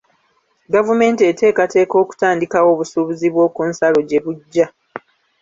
Gavumenti 0.73 1.21
eteekateeka 1.31 1.95
okutandikawo 2.03 2.67
obusuubuzi 2.73 3.27
bw'oku 3.33 3.61
nsalo 3.69 3.99
gye 4.09 4.19
bujja. 4.23 4.67